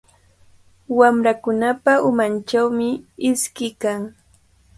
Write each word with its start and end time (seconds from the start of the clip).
Wamrakunapa 0.97 1.93
umanchawmi 2.09 2.89
iski 3.29 3.67
kan. 3.81 4.01